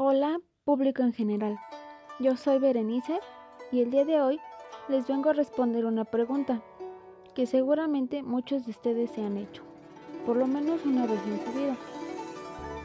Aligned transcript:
Hola, 0.00 0.38
público 0.62 1.02
en 1.02 1.12
general. 1.12 1.58
Yo 2.20 2.36
soy 2.36 2.60
Berenice 2.60 3.18
y 3.72 3.82
el 3.82 3.90
día 3.90 4.04
de 4.04 4.20
hoy 4.20 4.38
les 4.88 5.08
vengo 5.08 5.30
a 5.30 5.32
responder 5.32 5.86
una 5.86 6.04
pregunta 6.04 6.62
que 7.34 7.46
seguramente 7.46 8.22
muchos 8.22 8.64
de 8.64 8.70
ustedes 8.70 9.10
se 9.10 9.24
han 9.24 9.36
hecho, 9.36 9.64
por 10.24 10.36
lo 10.36 10.46
menos 10.46 10.86
una 10.86 11.04
vez 11.04 11.18
en 11.26 11.44
su 11.44 11.58
vida, 11.58 11.76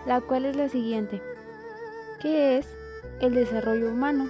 la 0.07 0.21
cual 0.21 0.45
es 0.45 0.55
la 0.55 0.69
siguiente. 0.69 1.21
¿Qué 2.19 2.57
es 2.57 2.67
el 3.21 3.35
desarrollo 3.35 3.91
humano? 3.91 4.27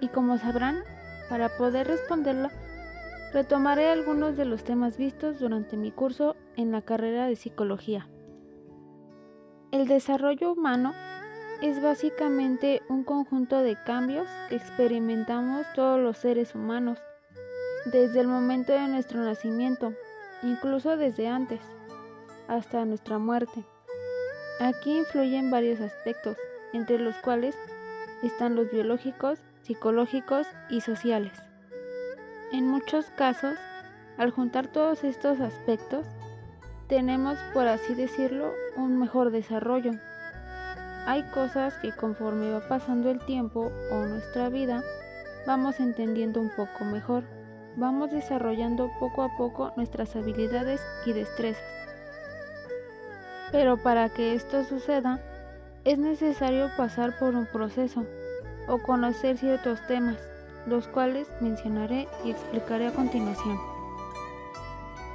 Y 0.00 0.08
como 0.08 0.38
sabrán, 0.38 0.82
para 1.28 1.56
poder 1.56 1.86
responderla, 1.86 2.50
retomaré 3.32 3.90
algunos 3.90 4.36
de 4.36 4.44
los 4.44 4.64
temas 4.64 4.96
vistos 4.96 5.38
durante 5.38 5.76
mi 5.76 5.92
curso 5.92 6.34
en 6.56 6.72
la 6.72 6.82
carrera 6.82 7.28
de 7.28 7.36
psicología. 7.36 8.08
El 9.70 9.86
desarrollo 9.86 10.50
humano 10.50 10.92
es 11.62 11.82
básicamente 11.82 12.82
un 12.88 13.04
conjunto 13.04 13.58
de 13.58 13.76
cambios 13.84 14.26
que 14.48 14.56
experimentamos 14.56 15.66
todos 15.74 16.00
los 16.00 16.16
seres 16.16 16.54
humanos, 16.54 16.98
desde 17.84 18.20
el 18.20 18.28
momento 18.28 18.72
de 18.72 18.88
nuestro 18.88 19.20
nacimiento, 19.20 19.92
incluso 20.42 20.96
desde 20.96 21.28
antes, 21.28 21.60
hasta 22.48 22.84
nuestra 22.86 23.18
muerte. 23.18 23.64
Aquí 24.58 24.98
influyen 24.98 25.50
varios 25.50 25.80
aspectos, 25.80 26.36
entre 26.72 26.98
los 26.98 27.16
cuales 27.16 27.54
están 28.22 28.56
los 28.56 28.70
biológicos, 28.70 29.38
psicológicos 29.62 30.46
y 30.70 30.80
sociales. 30.80 31.32
En 32.52 32.66
muchos 32.66 33.06
casos, 33.16 33.54
al 34.16 34.30
juntar 34.30 34.66
todos 34.66 35.04
estos 35.04 35.40
aspectos, 35.40 36.06
tenemos, 36.88 37.38
por 37.52 37.68
así 37.68 37.94
decirlo, 37.94 38.52
un 38.76 38.98
mejor 38.98 39.30
desarrollo 39.30 39.92
hay 41.06 41.22
cosas 41.30 41.74
que 41.78 41.92
conforme 41.92 42.52
va 42.52 42.60
pasando 42.60 43.10
el 43.10 43.18
tiempo 43.20 43.70
o 43.90 44.04
nuestra 44.06 44.48
vida, 44.48 44.82
vamos 45.46 45.80
entendiendo 45.80 46.40
un 46.40 46.50
poco 46.50 46.84
mejor, 46.84 47.24
vamos 47.76 48.10
desarrollando 48.10 48.90
poco 48.98 49.22
a 49.22 49.36
poco 49.36 49.72
nuestras 49.76 50.14
habilidades 50.16 50.80
y 51.06 51.12
destrezas. 51.12 51.64
Pero 53.52 53.76
para 53.76 54.08
que 54.08 54.34
esto 54.34 54.64
suceda, 54.64 55.20
es 55.84 55.98
necesario 55.98 56.68
pasar 56.76 57.18
por 57.18 57.34
un 57.34 57.46
proceso 57.46 58.04
o 58.68 58.78
conocer 58.78 59.38
ciertos 59.38 59.84
temas, 59.86 60.18
los 60.66 60.86
cuales 60.86 61.28
mencionaré 61.40 62.06
y 62.24 62.30
explicaré 62.30 62.88
a 62.88 62.92
continuación. 62.92 63.58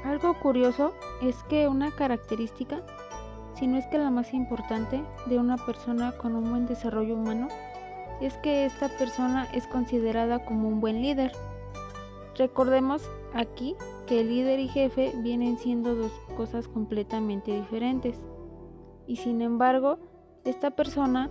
Algo 0.04 0.34
curioso 0.40 0.94
es 1.22 1.36
que 1.50 1.68
una 1.68 1.92
característica 1.92 2.82
si 3.56 3.68
no 3.68 3.78
es 3.78 3.88
que 3.88 3.98
la 3.98 4.10
más 4.12 4.34
importante 4.34 5.04
de 5.28 5.38
una 5.38 5.58
persona 5.58 6.12
con 6.14 6.36
un 6.36 6.50
buen 6.50 6.66
desarrollo 6.66 7.16
humano 7.16 7.48
es 8.22 8.38
que 8.38 8.66
esta 8.66 8.90
persona 8.90 9.48
es 9.54 9.68
considerada 9.68 10.46
como 10.46 10.68
un 10.68 10.82
buen 10.82 11.02
líder. 11.02 11.32
Recordemos 12.38 13.10
aquí 13.34 13.76
que 14.08 14.22
el 14.22 14.30
líder 14.30 14.60
y 14.60 14.68
jefe 14.68 15.14
vienen 15.18 15.58
siendo 15.58 15.96
dos 15.96 16.12
cosas 16.36 16.68
completamente 16.68 17.52
diferentes. 17.52 18.18
Y 19.08 19.18
sin 19.18 19.42
embargo, 19.42 20.00
esta 20.44 20.72
persona 20.72 21.30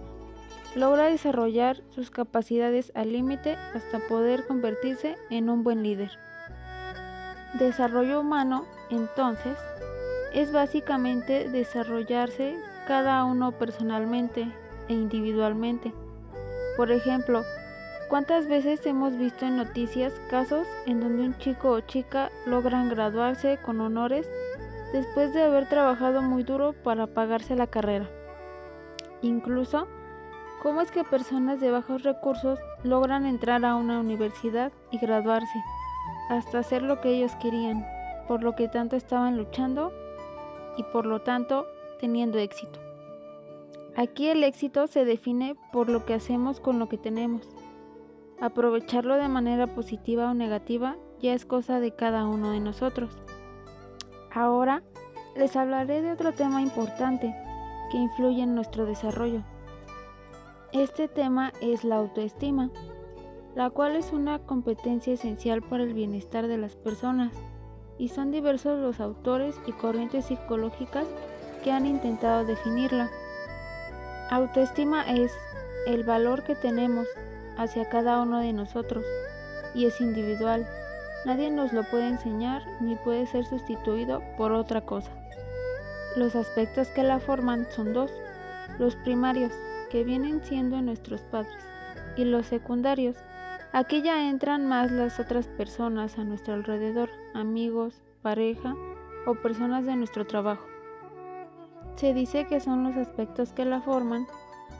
logra 0.75 1.05
desarrollar 1.05 1.83
sus 1.91 2.11
capacidades 2.11 2.91
al 2.95 3.13
límite 3.13 3.57
hasta 3.75 4.01
poder 4.09 4.47
convertirse 4.47 5.17
en 5.31 5.51
un 5.51 5.63
buen 5.63 5.83
líder. 5.83 6.11
Desarrollo 7.59 8.21
humano, 8.21 8.65
entonces, 8.91 9.57
es 10.35 10.53
básicamente 10.53 11.49
desarrollarse 11.49 12.57
cada 12.87 13.25
uno 13.25 13.53
personalmente 13.53 14.53
e 14.89 14.93
individualmente. 14.93 15.95
Por 16.77 16.91
ejemplo, 16.91 17.43
¿cuántas 18.09 18.49
veces 18.49 18.85
hemos 18.85 19.17
visto 19.17 19.47
en 19.47 19.57
noticias 19.57 20.13
casos 20.29 20.67
en 20.87 21.01
donde 21.01 21.23
un 21.23 21.39
chico 21.39 21.71
o 21.71 21.81
chica 21.81 22.31
logran 22.47 22.89
graduarse 22.89 23.59
con 23.65 23.81
honores 23.81 24.29
después 24.93 25.33
de 25.33 25.45
haber 25.45 25.69
trabajado 25.69 26.21
muy 26.21 26.43
duro 26.43 26.75
para 26.83 27.07
pagarse 27.07 27.55
la 27.55 27.69
carrera? 27.69 28.11
Incluso, 29.23 29.87
¿cómo 30.63 30.81
es 30.81 30.91
que 30.91 31.05
personas 31.05 31.61
de 31.61 31.71
bajos 31.71 32.03
recursos 32.03 32.59
logran 32.83 33.25
entrar 33.25 33.65
a 33.65 33.77
una 33.77 34.01
universidad 34.01 34.73
y 34.91 34.99
graduarse, 34.99 35.63
hasta 36.29 36.59
hacer 36.59 36.83
lo 36.83 37.01
que 37.01 37.11
ellos 37.11 37.33
querían, 37.37 37.87
por 38.27 38.43
lo 38.43 38.57
que 38.57 38.69
tanto 38.69 38.97
estaban 38.97 39.37
luchando 39.37 39.93
y 40.77 40.83
por 40.85 41.07
lo 41.07 41.21
tanto 41.23 41.67
teniendo 42.01 42.39
éxito. 42.39 42.81
Aquí 43.97 44.29
el 44.29 44.43
éxito 44.43 44.87
se 44.89 45.05
define 45.05 45.55
por 45.73 45.89
lo 45.89 46.05
que 46.05 46.15
hacemos 46.15 46.61
con 46.61 46.79
lo 46.79 46.89
que 46.89 46.99
tenemos. 46.99 47.49
Aprovecharlo 48.41 49.17
de 49.17 49.29
manera 49.29 49.69
positiva 49.69 50.31
o 50.31 50.35
negativa 50.35 50.97
ya 51.21 51.33
es 51.33 51.47
cosa 51.47 51.79
de 51.79 51.93
cada 51.93 52.27
uno 52.27 52.51
de 52.51 52.61
nosotros. 52.61 53.17
Ahora 54.33 54.83
les 55.37 55.55
hablaré 55.55 56.03
de 56.03 56.13
otro 56.13 56.33
tema 56.33 56.61
importante 56.61 57.35
que 57.91 57.99
influye 57.99 58.43
en 58.43 58.55
nuestro 58.55 58.85
desarrollo. 58.85 59.43
Este 60.73 61.07
tema 61.07 61.53
es 61.61 61.85
la 61.85 61.97
autoestima, 61.97 62.71
la 63.55 63.71
cual 63.71 63.95
es 63.95 64.13
una 64.13 64.41
competencia 64.41 65.13
esencial 65.13 65.63
para 65.63 65.85
el 65.85 65.95
bienestar 65.95 66.49
de 66.49 66.59
las 66.59 66.75
personas 66.75 67.33
y 67.99 68.09
son 68.09 68.31
diversos 68.31 68.79
los 68.79 69.01
autores 69.01 69.57
y 69.67 69.73
corrientes 69.73 70.27
psicológicas 70.27 71.07
que 71.63 71.73
han 71.73 71.87
intentado 71.87 72.45
definirla. 72.45 73.11
Autoestima 74.31 75.03
es 75.03 75.33
el 75.87 76.05
valor 76.05 76.45
que 76.45 76.55
tenemos 76.55 77.07
hacia 77.57 77.89
cada 77.89 78.21
uno 78.21 78.41
de 78.41 78.53
nosotros 78.53 79.05
y 79.75 79.87
es 79.87 80.01
individual. 80.01 80.67
Nadie 81.25 81.51
nos 81.51 81.73
lo 81.73 81.85
puede 81.85 82.09
enseñar 82.09 82.63
ni 82.81 82.97
puede 82.97 83.27
ser 83.27 83.47
sustituido 83.47 84.23
por 84.37 84.53
otra 84.53 84.83
cosa. 84.83 85.11
Los 86.17 86.37
aspectos 86.37 86.89
que 86.89 87.03
la 87.03 87.19
forman 87.19 87.67
son 87.75 87.93
dos, 87.93 88.11
los 88.79 88.95
primarios, 88.97 89.53
que 89.91 90.05
vienen 90.05 90.45
siendo 90.45 90.81
nuestros 90.81 91.23
padres, 91.23 91.55
y 92.17 92.25
los 92.25 92.47
secundarios, 92.47 93.17
Aquí 93.75 94.03
ya 94.03 94.31
entran 94.31 94.69
más 94.69 94.93
las 94.93 95.19
otras 95.19 95.49
personas 95.49 96.17
a 96.17 96.23
nuestro 96.23 96.55
alrededor, 96.55 97.11
amigos, 97.35 98.03
pareja 98.23 98.77
o 99.27 99.35
personas 99.35 99.85
de 99.85 99.97
nuestro 99.97 100.25
trabajo. 100.29 100.65
Se 101.97 102.15
dice 102.15 102.47
que 102.47 102.61
son 102.61 102.85
los 102.85 102.97
aspectos 102.97 103.53
que 103.53 103.65
la 103.65 103.81
forman 103.81 104.29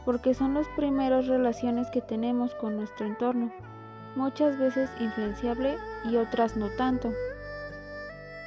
porque 0.05 0.33
son 0.33 0.55
las 0.55 0.69
primeras 0.77 1.27
relaciones 1.27 1.91
que 1.91 2.03
tenemos 2.03 2.55
con 2.55 2.77
nuestro 2.77 3.05
entorno, 3.05 3.53
muchas 4.15 4.57
veces 4.61 4.89
influenciable 5.01 5.77
y 6.05 6.15
otras 6.15 6.57
no 6.57 6.69
tanto. 6.77 7.13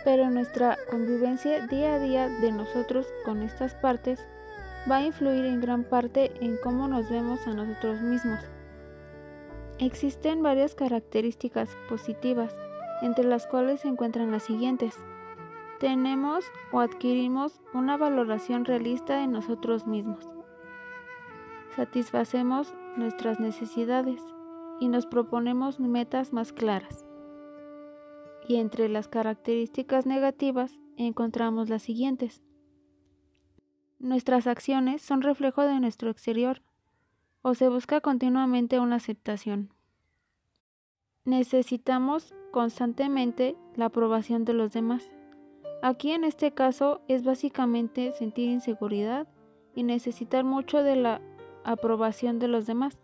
Pero 0.05 0.29
nuestra 0.29 0.77
convivencia 0.89 1.67
día 1.67 1.95
a 1.95 1.99
día 1.99 2.29
de 2.29 2.53
nosotros 2.53 3.05
con 3.25 3.41
estas 3.41 3.75
partes 3.75 4.25
va 4.89 4.97
a 4.97 5.03
influir 5.03 5.43
en 5.43 5.59
gran 5.59 5.83
parte 5.83 6.31
en 6.39 6.55
cómo 6.63 6.87
nos 6.87 7.09
vemos 7.09 7.45
a 7.47 7.53
nosotros 7.53 7.99
mismos. 7.99 8.39
Existen 9.79 10.41
varias 10.41 10.73
características 10.73 11.69
positivas, 11.87 12.57
entre 13.03 13.23
las 13.23 13.45
cuales 13.45 13.81
se 13.81 13.87
encuentran 13.87 14.31
las 14.31 14.41
siguientes. 14.41 14.95
Tenemos 15.79 16.45
o 16.71 16.79
adquirimos 16.79 17.61
una 17.75 17.95
valoración 17.95 18.65
realista 18.65 19.17
de 19.17 19.27
nosotros 19.27 19.85
mismos. 19.85 20.27
Satisfacemos 21.75 22.73
nuestras 22.95 23.39
necesidades 23.39 24.19
y 24.79 24.87
nos 24.87 25.05
proponemos 25.05 25.79
metas 25.79 26.33
más 26.33 26.53
claras. 26.53 27.05
Y 28.47 28.55
entre 28.55 28.89
las 28.89 29.07
características 29.07 30.07
negativas 30.07 30.79
encontramos 30.97 31.69
las 31.69 31.83
siguientes. 31.83 32.41
Nuestras 33.99 34.47
acciones 34.47 35.03
son 35.03 35.21
reflejo 35.21 35.61
de 35.61 35.79
nuestro 35.79 36.09
exterior 36.09 36.63
o 37.47 37.55
se 37.55 37.69
busca 37.69 38.01
continuamente 38.01 38.77
una 38.77 38.97
aceptación. 38.97 39.69
Necesitamos 41.23 42.35
constantemente 42.51 43.55
la 43.73 43.85
aprobación 43.85 44.43
de 44.43 44.51
los 44.51 44.73
demás. 44.73 45.09
Aquí 45.81 46.11
en 46.11 46.25
este 46.25 46.51
caso 46.51 46.99
es 47.07 47.23
básicamente 47.23 48.11
sentir 48.11 48.49
inseguridad 48.49 49.29
y 49.75 49.83
necesitar 49.83 50.43
mucho 50.43 50.83
de 50.83 50.97
la 50.97 51.21
aprobación 51.63 52.37
de 52.37 52.49
los 52.49 52.67
demás. 52.67 52.97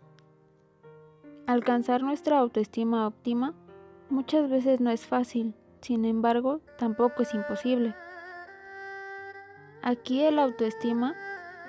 Alcanzar 1.46 2.02
nuestra 2.02 2.38
autoestima 2.38 3.06
óptima 3.06 3.54
muchas 4.10 4.50
veces 4.50 4.78
no 4.78 4.90
es 4.90 5.06
fácil, 5.06 5.54
sin 5.80 6.04
embargo 6.04 6.60
tampoco 6.76 7.22
es 7.22 7.32
imposible. 7.32 7.94
Aquí 9.80 10.20
el 10.20 10.38
autoestima 10.38 11.14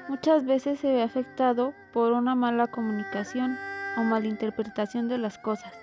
muchas 0.07 0.45
veces 0.45 0.79
se 0.79 0.91
ve 0.91 1.01
afectado 1.01 1.73
por 1.93 2.11
una 2.11 2.35
mala 2.35 2.67
comunicación 2.67 3.57
o 3.97 4.03
malinterpretación 4.03 5.07
de 5.07 5.17
las 5.17 5.37
cosas, 5.37 5.73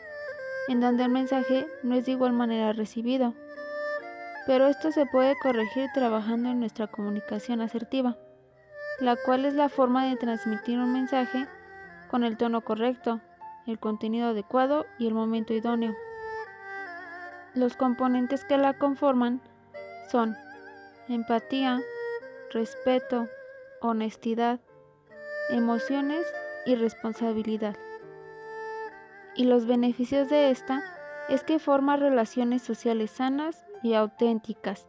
en 0.69 0.81
donde 0.81 1.05
el 1.05 1.11
mensaje 1.11 1.67
no 1.83 1.95
es 1.95 2.07
de 2.07 2.13
igual 2.13 2.33
manera 2.33 2.73
recibido. 2.73 3.35
Pero 4.47 4.67
esto 4.67 4.91
se 4.93 5.07
puede 5.07 5.37
corregir 5.41 5.89
trabajando 5.95 6.51
en 6.51 6.61
nuestra 6.61 6.87
comunicación 6.87 7.61
asertiva, 7.61 8.17
la 9.01 9.17
cual 9.17 9.45
es 9.45 9.55
la 9.55 9.69
forma 9.69 10.07
de 10.07 10.17
transmitir 10.17 10.79
un 10.79 10.93
mensaje 10.93 11.47
con 12.11 12.25
el 12.25 12.37
tono 12.37 12.61
correcto, 12.63 13.21
el 13.67 13.79
contenido 13.79 14.29
adecuado 14.29 14.87
y 14.99 15.07
el 15.07 15.15
momento 15.15 15.55
idóneo. 15.55 15.95
Los 17.55 17.77
componentes 17.77 18.45
que 18.45 18.59
la 18.59 18.75
conforman 18.75 19.41
son 20.11 20.37
empatía, 21.09 21.81
respeto, 22.53 23.29
honestidad, 23.83 24.61
emociones 25.51 26.27
y 26.65 26.77
responsabilidad. 26.77 27.77
Y 29.35 29.45
los 29.45 29.67
beneficios 29.67 30.29
de 30.29 30.51
esta 30.51 30.83
es 31.29 31.43
que 31.45 31.59
forma 31.59 31.97
relaciones 31.97 32.63
sociales 32.63 33.11
sanas 33.11 33.65
y 33.83 33.95
auténticas, 33.95 34.87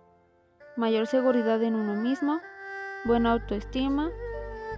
mayor 0.77 1.07
seguridad 1.07 1.61
en 1.63 1.75
uno 1.75 1.95
mismo, 1.95 2.39
buena 3.05 3.31
autoestima 3.31 4.09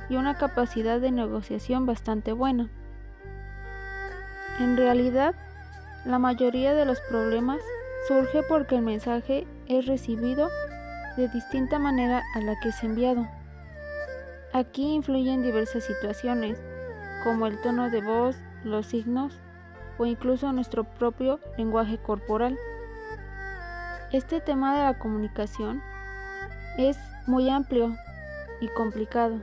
y 0.09 0.15
una 0.15 0.37
capacidad 0.37 0.99
de 0.99 1.11
negociación 1.11 1.85
bastante 1.85 2.31
buena. 2.31 2.69
En 4.59 4.77
realidad, 4.77 5.35
la 6.05 6.19
mayoría 6.19 6.73
de 6.73 6.85
los 6.85 7.01
problemas 7.01 7.59
surge 8.07 8.43
porque 8.47 8.75
el 8.75 8.83
mensaje 8.83 9.47
es 9.67 9.85
recibido 9.85 10.49
de 11.17 11.27
distinta 11.29 11.79
manera 11.79 12.21
a 12.35 12.39
la 12.41 12.57
que 12.59 12.69
es 12.69 12.83
enviado. 12.83 13.27
Aquí 14.53 14.93
influyen 14.93 15.41
diversas 15.41 15.83
situaciones, 15.83 16.61
como 17.23 17.47
el 17.47 17.59
tono 17.61 17.89
de 17.89 18.01
voz, 18.01 18.37
los 18.63 18.85
signos 18.85 19.39
o 19.97 20.05
incluso 20.05 20.51
nuestro 20.51 20.83
propio 20.83 21.39
lenguaje 21.57 21.97
corporal. 21.97 22.57
Este 24.11 24.41
tema 24.41 24.77
de 24.77 24.83
la 24.83 24.99
comunicación 24.99 25.81
es 26.77 26.97
muy 27.27 27.49
amplio 27.49 27.95
y 28.61 28.67
complicado, 28.69 29.41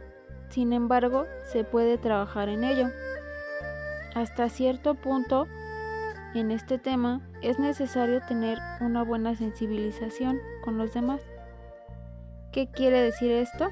sin 0.48 0.72
embargo 0.72 1.26
se 1.44 1.64
puede 1.64 1.98
trabajar 1.98 2.48
en 2.48 2.64
ello. 2.64 2.88
Hasta 4.14 4.48
cierto 4.48 4.94
punto 4.94 5.46
en 6.34 6.50
este 6.50 6.78
tema 6.78 7.20
es 7.42 7.58
necesario 7.58 8.20
tener 8.26 8.58
una 8.80 9.02
buena 9.02 9.34
sensibilización 9.34 10.40
con 10.64 10.78
los 10.78 10.94
demás. 10.94 11.20
¿Qué 12.52 12.70
quiere 12.70 13.00
decir 13.00 13.32
esto? 13.32 13.68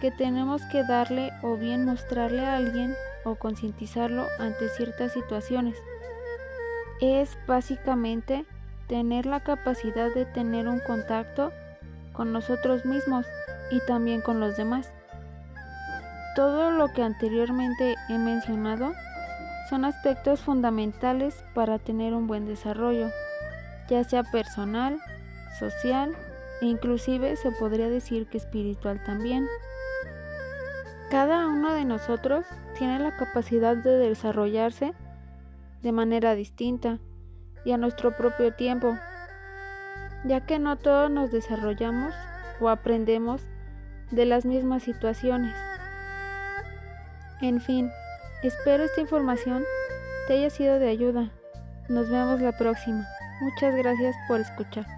Que 0.00 0.10
tenemos 0.10 0.62
que 0.66 0.84
darle 0.84 1.32
o 1.42 1.56
bien 1.56 1.84
mostrarle 1.84 2.44
a 2.44 2.56
alguien 2.56 2.94
o 3.24 3.34
concientizarlo 3.34 4.26
ante 4.38 4.68
ciertas 4.68 5.12
situaciones. 5.12 5.76
Es 7.00 7.36
básicamente 7.46 8.44
tener 8.88 9.26
la 9.26 9.40
capacidad 9.40 10.14
de 10.14 10.24
tener 10.26 10.68
un 10.68 10.80
contacto 10.80 11.52
con 12.12 12.32
nosotros 12.32 12.84
mismos 12.84 13.26
y 13.70 13.80
también 13.86 14.20
con 14.20 14.40
los 14.40 14.56
demás. 14.56 14.90
Todo 16.34 16.70
lo 16.70 16.92
que 16.92 17.02
anteriormente 17.02 17.96
he 18.08 18.18
mencionado 18.18 18.92
son 19.68 19.84
aspectos 19.84 20.40
fundamentales 20.40 21.42
para 21.54 21.78
tener 21.78 22.14
un 22.14 22.26
buen 22.26 22.46
desarrollo, 22.46 23.10
ya 23.88 24.04
sea 24.04 24.22
personal, 24.22 24.98
social 25.58 26.14
e 26.60 26.66
inclusive 26.66 27.36
se 27.36 27.50
podría 27.52 27.88
decir 27.88 28.26
que 28.28 28.38
espiritual 28.38 29.02
también. 29.04 29.46
Cada 31.10 31.46
uno 31.46 31.72
de 31.72 31.84
nosotros 31.84 32.46
tiene 32.76 32.98
la 32.98 33.16
capacidad 33.16 33.76
de 33.76 33.96
desarrollarse 33.96 34.92
de 35.82 35.92
manera 35.92 36.34
distinta 36.34 36.98
y 37.64 37.72
a 37.72 37.76
nuestro 37.76 38.16
propio 38.16 38.54
tiempo, 38.54 38.98
ya 40.24 40.44
que 40.46 40.58
no 40.58 40.76
todos 40.76 41.10
nos 41.10 41.30
desarrollamos 41.30 42.12
o 42.60 42.68
aprendemos 42.68 43.42
de 44.10 44.24
las 44.24 44.44
mismas 44.44 44.82
situaciones. 44.82 45.54
En 47.40 47.60
fin, 47.60 47.90
espero 48.42 48.84
esta 48.84 49.00
información 49.00 49.64
te 50.26 50.34
haya 50.34 50.50
sido 50.50 50.78
de 50.78 50.88
ayuda. 50.88 51.30
Nos 51.88 52.10
vemos 52.10 52.40
la 52.40 52.52
próxima. 52.52 53.06
Muchas 53.40 53.76
gracias 53.76 54.16
por 54.26 54.40
escuchar. 54.40 54.95